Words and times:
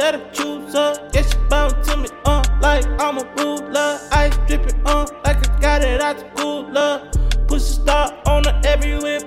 that 0.00 0.14
I 0.14 0.20
choose 0.30 0.72
her. 0.72 1.10
Yeah, 1.12 1.22
she 1.22 1.36
bound 1.50 1.84
to 1.84 1.96
me, 1.98 2.08
uh, 2.24 2.42
like 2.62 2.86
I'm 3.00 3.18
a 3.18 3.24
ruler. 3.36 4.00
Ice 4.12 4.36
dripping, 4.48 4.80
uh, 4.86 5.06
like 5.24 5.46
I 5.46 5.60
got 5.60 5.84
it 5.84 6.00
out 6.00 6.16
the 6.16 6.24
cooler. 6.36 7.10
Push 7.46 7.62
a 7.62 7.72
star 7.80 8.22
on 8.26 8.44
her 8.44 8.60
every 8.64 8.96
whip, 8.98 9.22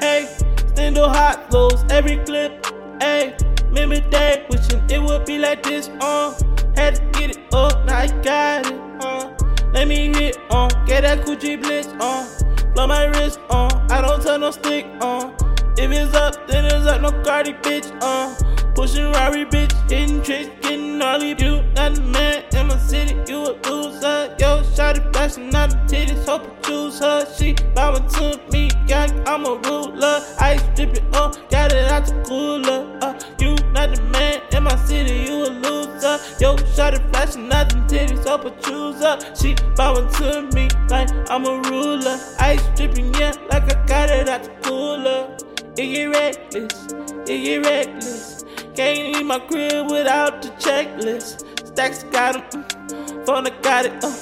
hey. 0.00 0.26
Stand 0.70 0.96
the 0.96 1.08
hot 1.08 1.52
lows, 1.52 1.84
every 1.90 2.16
clip, 2.24 2.66
hey. 3.00 3.36
Remember 3.66 4.00
day, 4.10 4.44
wishing 4.50 4.82
it 4.90 5.00
would 5.00 5.24
be 5.26 5.38
like 5.38 5.62
this, 5.62 5.88
uh. 6.00 6.34
Had 6.74 6.96
to 6.96 7.02
get 7.12 7.36
it 7.36 7.54
up, 7.54 7.86
now 7.86 7.98
I 7.98 8.06
got 8.22 8.66
it, 8.66 8.80
uh. 9.04 9.32
Let 9.72 9.86
me 9.86 10.12
hit, 10.12 10.38
uh. 10.50 10.68
Get 10.86 11.02
that 11.02 11.24
Gucci 11.24 11.60
blitz, 11.62 11.88
uh. 12.00 12.26
Blow 12.74 12.88
my 12.88 13.04
wrist, 13.04 13.38
uh. 13.50 13.68
I 13.90 14.00
don't 14.00 14.20
turn 14.20 14.40
no 14.40 14.50
stick, 14.50 14.86
uh. 15.00 15.30
If 15.78 15.92
it's 15.92 16.14
up, 16.16 16.48
then 16.48 16.64
it's 16.64 16.86
up, 16.86 17.00
no 17.00 17.12
Cardi, 17.22 17.52
bitch, 17.52 17.96
uh. 18.02 18.34
Pushing 18.76 19.10
Rari, 19.12 19.46
bitch, 19.46 19.72
hitting 19.90 20.22
tricks, 20.22 20.50
getting 20.60 20.98
gnarly. 20.98 21.30
You 21.30 21.62
not 21.72 21.94
the 21.94 22.02
man 22.02 22.44
in 22.52 22.66
my 22.66 22.76
city, 22.76 23.14
you 23.26 23.38
a 23.38 23.56
loser. 23.66 24.36
Yo, 24.38 24.62
shot 24.74 24.98
it 24.98 25.12
flashing 25.14 25.54
out 25.54 25.70
the 25.70 25.76
titties, 25.88 26.26
hope 26.26 26.44
you 26.44 26.52
choose 26.62 26.98
her. 26.98 27.24
She 27.34 27.54
bowing 27.74 28.06
to 28.06 28.38
me, 28.52 28.68
gang, 28.86 29.26
I'm 29.26 29.46
a 29.46 29.56
ruler. 29.64 30.20
Ice 30.40 30.62
dripping, 30.76 31.06
uh, 31.14 31.32
got 31.48 31.72
it 31.72 31.90
out 31.90 32.04
the 32.04 32.22
cooler. 32.28 32.98
Uh, 33.00 33.18
you 33.40 33.56
not 33.72 33.96
the 33.96 34.02
man 34.12 34.42
in 34.52 34.64
my 34.64 34.76
city, 34.84 35.24
you 35.24 35.46
a 35.46 35.50
loser. 35.64 36.18
Yo, 36.38 36.58
shot 36.74 36.92
it 36.92 37.02
flashing 37.10 37.50
out 37.50 37.70
the 37.70 37.76
titties, 37.88 38.28
hope 38.28 38.44
you 38.44 38.52
choose 38.60 39.00
her. 39.00 39.18
She 39.34 39.54
bowing 39.74 40.06
to 40.20 40.42
me 40.54 40.68
like 40.90 41.08
I'm 41.30 41.46
a 41.46 41.62
ruler. 41.70 42.20
Ice 42.40 42.62
dripping, 42.76 43.14
yeah, 43.14 43.32
like 43.50 43.74
I 43.74 43.86
got 43.86 44.10
it 44.10 44.28
out 44.28 44.42
the 44.42 44.50
cooler. 44.68 45.34
It 45.78 45.94
get 45.94 46.06
reckless, 46.06 46.92
it 47.26 47.42
get 47.42 47.64
reckless. 47.64 48.35
Can't 48.76 49.16
leave 49.16 49.24
my 49.24 49.38
crib 49.38 49.90
without 49.90 50.42
the 50.42 50.48
checklist. 50.60 51.46
Stacks 51.66 52.02
got 52.12 52.36
'em, 52.36 52.42
mm, 52.42 53.24
phone 53.24 53.46
I 53.46 53.50
got 53.62 53.86
it, 53.86 54.04
uh. 54.04 54.12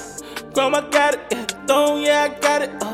Grandma 0.53 0.79
got 0.79 1.15
it, 1.15 1.19
yeah. 1.29 1.45
Don't, 1.65 2.01
yeah, 2.01 2.23
I 2.23 2.39
got 2.39 2.61
it, 2.61 2.71
uh. 2.81 2.93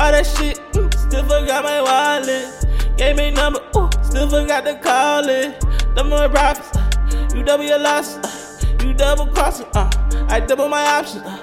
All 0.00 0.10
that 0.10 0.26
shit, 0.26 0.58
mm, 0.72 0.92
still 0.98 1.22
forgot 1.22 1.62
my 1.62 1.80
wallet. 1.80 2.48
Gave 2.96 3.16
me 3.16 3.30
number, 3.30 3.60
ooh, 3.76 3.88
still 4.02 4.28
forgot 4.28 4.64
to 4.64 4.74
call 4.74 5.28
it. 5.28 5.62
My 5.94 6.26
profits, 6.26 6.76
uh. 6.76 7.28
You 7.32 7.44
double 7.44 7.62
your 7.64 7.78
losses, 7.78 8.18
uh. 8.24 8.84
You 8.84 8.92
double 8.92 9.26
crossing, 9.26 9.66
uh. 9.76 9.88
I 10.28 10.40
double 10.40 10.68
my 10.68 10.84
options, 10.84 11.22
uh. 11.22 11.38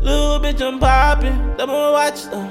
Little 0.00 0.40
bitch, 0.40 0.60
I'm 0.60 0.80
popping, 0.80 1.54
double 1.56 1.74
my 1.74 1.90
watches, 1.92 2.26
uh. 2.26 2.50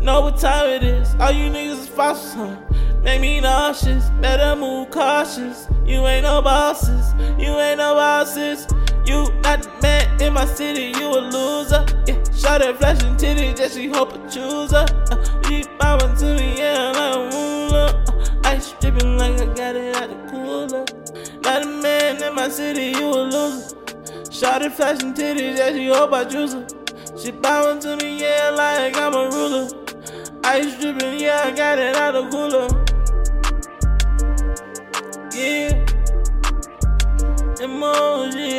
Know 0.00 0.20
what 0.20 0.38
time 0.38 0.70
it 0.70 0.84
is, 0.84 1.16
all 1.18 1.32
you 1.32 1.50
niggas 1.50 1.80
is 1.80 1.88
fossils, 1.88 2.34
huh? 2.34 2.75
Make 3.06 3.20
me 3.20 3.40
nauseous, 3.40 4.10
better 4.20 4.56
move 4.56 4.90
cautious. 4.90 5.68
You 5.84 6.04
ain't 6.08 6.24
no 6.24 6.42
bosses, 6.42 7.14
you 7.38 7.56
ain't 7.56 7.78
no 7.78 7.94
bosses. 7.94 8.66
You 9.06 9.32
not 9.42 9.62
the 9.62 9.70
man 9.80 10.20
in 10.20 10.32
my 10.32 10.44
city, 10.44 10.92
you 10.98 11.06
a 11.16 11.20
loser. 11.20 11.86
Yeah, 12.08 12.20
shot 12.34 12.64
her 12.64 12.74
flashing 12.74 13.14
titties, 13.14 13.60
yeah, 13.60 13.68
she 13.68 13.86
hope 13.86 14.12
I 14.12 14.26
choose 14.26 14.72
her. 14.72 14.86
Uh, 15.12 15.42
she 15.44 15.62
bowing 15.78 16.16
to 16.16 16.34
me, 16.34 16.58
yeah, 16.58 16.92
I'm 16.92 16.94
like 16.96 17.32
a 17.32 17.36
ruler. 17.36 18.02
Uh, 18.08 18.48
ice 18.48 18.72
dripping 18.80 19.16
like 19.16 19.40
I 19.40 19.46
got 19.54 19.76
it 19.76 19.94
out 19.94 20.10
the 20.10 20.28
cooler. 20.28 20.84
Not 21.42 21.62
a 21.62 21.66
man 21.80 22.20
in 22.20 22.34
my 22.34 22.48
city, 22.48 22.86
you 22.86 23.06
a 23.06 23.22
loser. 23.22 23.76
Shot 24.32 24.62
her 24.62 24.70
flashing 24.70 25.14
titties, 25.14 25.58
yeah, 25.58 25.70
she 25.72 25.86
hope 25.86 26.12
I 26.12 26.24
choose 26.24 26.54
her. 26.54 26.66
She 27.16 27.30
bowing 27.30 27.78
to 27.82 27.96
me, 27.98 28.20
yeah, 28.20 28.50
like 28.50 28.96
I'm 28.96 29.14
a 29.14 29.30
ruler. 29.30 29.68
Ice 30.42 30.76
dripping, 30.80 31.20
yeah, 31.20 31.42
I 31.44 31.52
got 31.52 31.78
it 31.78 31.94
out 31.94 32.14
the 32.14 32.28
cooler. 32.30 32.85
emoji 37.94 38.55